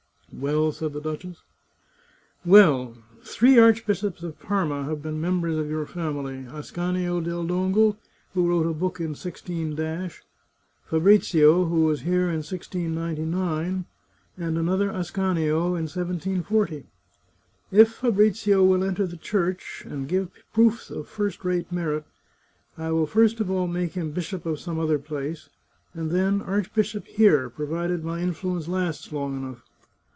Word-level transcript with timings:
"Well?" 0.41 0.71
said 0.71 0.93
the 0.93 1.01
duchess." 1.01 1.43
Well! 2.45 2.95
Three 3.21 3.59
Archbishops 3.59 4.23
of 4.23 4.39
Parma 4.39 4.85
have 4.85 5.01
been 5.01 5.19
mem 5.19 5.41
bers 5.41 5.57
of 5.57 5.69
your 5.69 5.85
family— 5.85 6.45
Ascanio 6.49 7.19
del 7.19 7.43
Dongo, 7.43 7.97
who 8.33 8.47
wrote 8.47 8.65
a 8.65 8.73
book 8.73 9.01
in 9.01 9.13
i6—; 9.13 10.13
Fabrizio, 10.89 11.65
who 11.65 11.83
was 11.83 12.01
here 12.01 12.29
in 12.29 12.37
1699; 12.43 13.85
and 14.37 14.57
another 14.57 14.89
Ascanio, 14.89 15.75
in 15.75 15.83
1740. 15.89 16.85
If 17.69 17.91
Fabrizio 17.91 18.63
will 18.63 18.85
enter 18.85 19.05
the 19.05 19.17
Church, 19.17 19.81
and 19.85 20.09
123 20.09 20.29
The 20.29 20.31
Chartreuse 20.31 20.81
of 20.81 20.87
Parma 20.87 21.01
give 21.03 21.11
proofs 21.11 21.11
of 21.11 21.13
first 21.13 21.43
rate 21.45 21.71
merit, 21.73 22.05
I 22.77 22.91
will 22.93 23.05
first 23.05 23.41
of 23.41 23.51
all 23.51 23.67
make 23.67 23.91
him 23.95 24.11
bishop 24.11 24.45
of 24.45 24.61
some 24.61 24.79
other 24.79 24.97
place, 24.97 25.49
and 25.93 26.09
then 26.09 26.41
archbishop 26.41 27.05
here, 27.05 27.49
pro 27.49 27.67
vided 27.67 28.03
my 28.03 28.21
influence 28.21 28.69
lasts 28.69 29.11
long 29.11 29.35
enough. 29.35 29.63